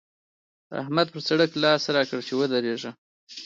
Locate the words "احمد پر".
0.81-1.21